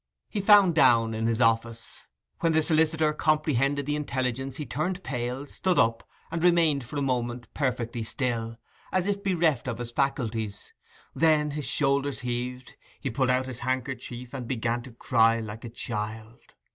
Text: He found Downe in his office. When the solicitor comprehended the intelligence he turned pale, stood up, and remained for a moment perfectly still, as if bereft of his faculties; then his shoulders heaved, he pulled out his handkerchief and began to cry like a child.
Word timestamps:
He 0.29 0.41
found 0.41 0.73
Downe 0.73 1.13
in 1.13 1.27
his 1.27 1.39
office. 1.41 2.07
When 2.39 2.53
the 2.53 2.63
solicitor 2.63 3.13
comprehended 3.13 3.85
the 3.85 3.95
intelligence 3.95 4.57
he 4.57 4.65
turned 4.65 5.03
pale, 5.03 5.45
stood 5.45 5.77
up, 5.77 6.01
and 6.31 6.43
remained 6.43 6.83
for 6.85 6.97
a 6.97 7.03
moment 7.03 7.47
perfectly 7.53 8.01
still, 8.01 8.57
as 8.91 9.05
if 9.05 9.23
bereft 9.23 9.67
of 9.67 9.77
his 9.77 9.91
faculties; 9.91 10.73
then 11.13 11.51
his 11.51 11.65
shoulders 11.67 12.21
heaved, 12.21 12.77
he 12.99 13.11
pulled 13.11 13.29
out 13.29 13.45
his 13.45 13.59
handkerchief 13.59 14.33
and 14.33 14.47
began 14.47 14.81
to 14.81 14.91
cry 14.91 15.39
like 15.39 15.63
a 15.63 15.69
child. 15.69 16.55